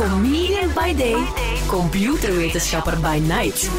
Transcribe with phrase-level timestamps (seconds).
[0.00, 1.26] Comedian by day,
[1.66, 3.70] computerwetenschapper by night.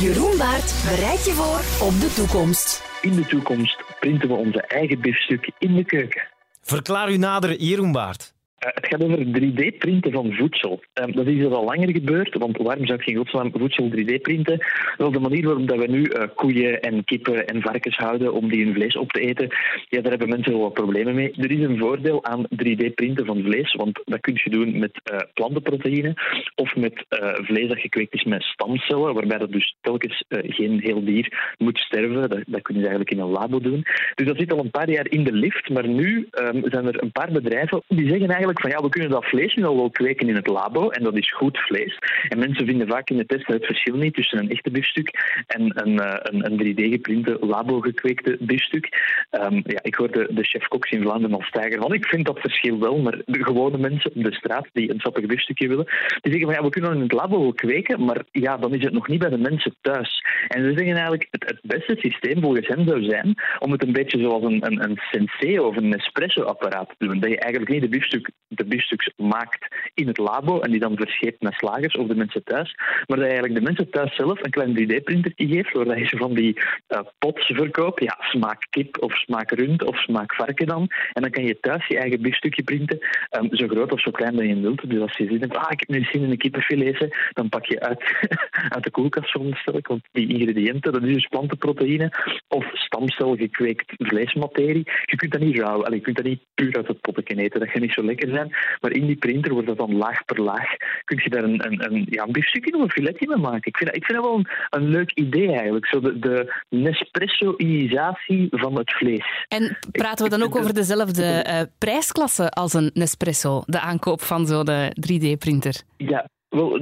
[0.00, 2.82] Jeroen Baart bereidt je voor op de toekomst.
[3.00, 6.28] In de toekomst printen we onze eigen biefstuk in de keuken.
[6.62, 8.34] Verklaar u nader, Jeroen Baart.
[8.66, 10.80] Uh, het gaat over 3D-printen van voedsel.
[11.00, 14.66] Uh, dat is al langer gebeurd, want waarom zou ik geen godsnaam voedsel 3D-printen?
[14.96, 18.48] Wel, de manier waarop dat we nu uh, koeien en kippen en varkens houden om
[18.48, 19.48] die hun vlees op te eten,
[19.88, 21.32] ja, daar hebben mensen wel wat problemen mee.
[21.36, 25.00] Er is een voordeel aan 3D-printen van vlees, want dat kun je doen met
[25.34, 26.14] plantenproteïne
[26.54, 31.54] of met vlees dat gekweekt is met stamcellen, waarbij dat dus telkens geen heel dier
[31.58, 32.28] moet sterven.
[32.28, 33.84] Dat, dat kun je eigenlijk in een labo doen.
[34.14, 37.02] Dus dat zit al een paar jaar in de lift, maar nu um, zijn er
[37.02, 39.90] een paar bedrijven die zeggen eigenlijk van ja, we kunnen dat vlees nu al wel
[39.90, 41.98] kweken in het labo en dat is goed vlees.
[42.28, 45.08] En mensen vinden vaak in de test het verschil niet tussen een echte biefstuk
[45.46, 48.88] en een, uh, een, een 3D-geprinte labo-gekweekte biefstuk.
[49.30, 52.78] Um, ja, ik hoorde de chef-koks in Vlaanderen al stijgen van ik vind dat verschil
[52.78, 55.84] wel, maar de gewone mensen op de straat die een sappig biefstukje willen,
[56.20, 58.84] die zeggen van ja, we kunnen in het labo wel kweken, maar ja, dan is
[58.84, 60.24] het nog niet bij de mensen thuis.
[60.48, 63.92] En ze zeggen eigenlijk het, het beste systeem volgens hen zou zijn om het een
[63.92, 67.20] beetje zoals een, een, een senseo of een espresso-apparaat te doen.
[67.20, 70.96] Dat je eigenlijk niet de biefstuk de biefstuks maakt in het labo en die dan
[70.96, 72.74] verscheept naar slagers of de mensen thuis.
[72.76, 76.34] Maar dat je eigenlijk de mensen thuis zelf een klein 3D-printer geeft, waar je van
[76.34, 78.02] die uh, pots verkoopt.
[78.02, 80.88] Ja, smaak kip of smaak rund of smaak varken dan.
[81.12, 82.98] En dan kan je thuis je eigen biefstukje printen,
[83.30, 84.90] um, zo groot of zo klein dat je wilt.
[84.90, 87.64] Dus als je zin hebt, ah, ik heb nu zin in een kippenfilet, dan pak
[87.64, 88.02] je uit,
[88.74, 92.12] uit de koelkast ik, want die ingrediënten, dat is dus plantenproteïne
[92.48, 94.90] of stamcel gekweekt vleesmaterie.
[95.04, 97.68] Je kunt dat niet rauw, je kunt dat niet puur uit het potten eten, dat
[97.68, 98.56] gaat niet zo lekker zijn.
[98.80, 100.76] Maar in die printer wordt dat dan laag per laag.
[101.04, 103.70] Kun je daar een, een, een, ja, een biefstukje of een filetje mee maken.
[103.72, 105.86] Ik vind dat, ik vind dat wel een, een leuk idee eigenlijk.
[105.86, 109.44] Zo de, de Nespresso-isatie van het vlees.
[109.48, 114.46] En praten we dan ook over dezelfde uh, prijsklasse als een Nespresso, de aankoop van
[114.46, 114.68] zo'n
[115.06, 115.82] 3D-printer?
[115.96, 116.78] Ja, wel,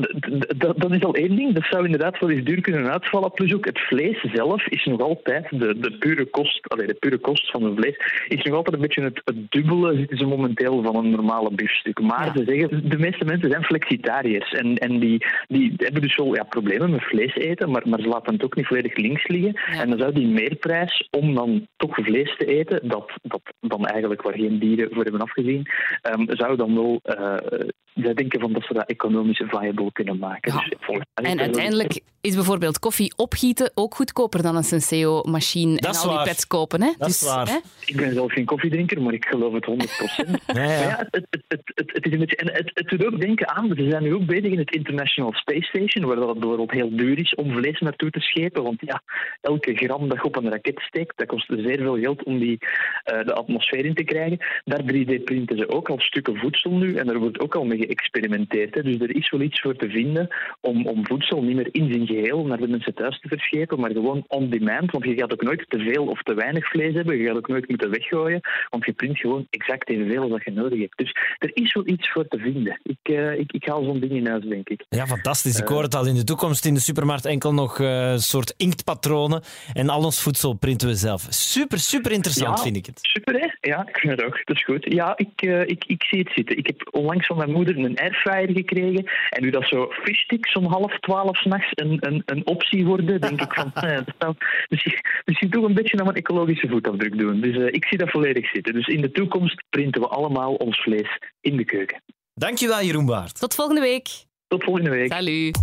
[0.77, 1.55] dat, is al één ding.
[1.55, 3.31] Dat zou inderdaad wel eens duur kunnen uitvallen.
[3.31, 7.19] Plus ook het vlees zelf is nog altijd, de, de, pure, kost, allee, de pure
[7.19, 7.97] kost van het vlees,
[8.29, 12.01] is nog altijd een beetje het, het dubbele, zitten ze momenteel, van een normale biefstuk.
[12.01, 14.53] Maar ze zeggen, de meeste mensen zijn flexitariërs.
[14.53, 18.09] En, en die, die hebben dus wel ja, problemen met vlees eten, maar, maar ze
[18.09, 19.55] laten het ook niet volledig links liggen.
[19.55, 24.23] En dan zou die meerprijs om dan toch vlees te eten, dat, dat dan eigenlijk
[24.23, 25.67] waar geen dieren voor hebben afgezien,
[26.13, 27.69] um, zou dan wel uh,
[28.03, 30.53] zij denken van dat ze dat economisch viable kunnen maken.
[30.53, 30.65] Ja.
[30.87, 36.23] Dus en uiteindelijk is bijvoorbeeld koffie opgieten ook goedkoper dan een Senseo-machine en al die
[36.23, 36.83] pets kopen.
[36.83, 36.93] Hè?
[36.99, 37.49] Dat dus, is waar.
[37.49, 37.59] Hè?
[37.85, 40.31] Ik ben zelf geen koffiedrinker, maar ik geloof het 100%.
[40.47, 40.81] ja, ja.
[40.81, 43.73] ja het, het, het, het, is een beetje, en het, het doet ook denken aan,
[43.77, 47.19] ze zijn nu ook bezig in het International Space Station, waar dat bijvoorbeeld heel duur
[47.19, 48.63] is om vlees naartoe te schepen.
[48.63, 49.03] Want ja,
[49.41, 52.59] elke gram dat je op een raket steekt, dat kost zeer veel geld om die
[52.61, 54.39] uh, de atmosfeer in te krijgen.
[54.65, 58.75] Daar 3D-printen ze ook al stukken voedsel nu en er wordt ook al mee geëxperimenteerd.
[58.75, 58.83] Hè.
[58.83, 60.29] Dus er is wel iets voor te vinden
[60.61, 63.91] om, om voedsel niet meer in zijn geheel naar de mensen thuis te verschepen, maar
[63.91, 64.91] gewoon on demand.
[64.91, 67.17] Want je gaat ook nooit te veel of te weinig vlees hebben.
[67.17, 70.51] Je gaat ook nooit moeten weggooien, want je print gewoon exact evenveel als dat je
[70.51, 70.97] nodig hebt.
[70.97, 72.81] Dus er is wel iets voor te vinden.
[72.83, 74.85] Ik, uh, ik, ik haal zo'n ding in huis, denk ik.
[74.89, 75.61] Ja, fantastisch.
[75.61, 79.43] Ik hoor het al in de toekomst in de supermarkt enkel nog uh, soort inktpatronen
[79.73, 81.27] en al ons voedsel printen we zelf.
[81.29, 82.99] Super, super interessant vind ik het.
[83.03, 83.69] Super, hè?
[83.71, 84.41] Ja, ik vind het ook.
[84.45, 84.93] Dat is goed.
[84.93, 86.57] Ja, ik, uh, ik, ik zie het zitten.
[86.57, 90.67] Ik heb onlangs van mijn moeder een airfryer gekregen en nu dat zo fishsticks om
[90.67, 94.35] half twaalf s'nachts een, een, een optie worden, denk ik van, eh, dat zou
[94.69, 97.41] misschien, misschien toch een beetje naar een ecologische voetafdruk doen.
[97.41, 98.75] Dus uh, ik zie dat volledig zitten.
[98.75, 102.03] Dus in de toekomst printen we allemaal ons vlees in de keuken.
[102.35, 103.41] Dankjewel, Jeroen Baart.
[103.41, 104.09] Tot volgende week.
[104.49, 105.13] Tot volgende week.
[105.13, 105.59] Salut.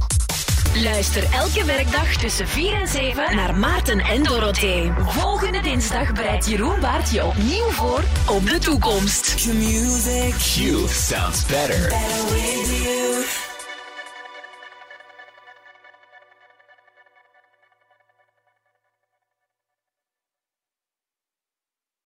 [0.83, 4.91] Luister elke werkdag tussen 4 en 7 naar Maarten en Dorothee.
[4.97, 8.03] Volgende dinsdag bereidt Jeroen Baart je opnieuw voor
[8.35, 9.35] op de toekomst.
[9.35, 11.89] Q sounds better.
[11.89, 13.44] better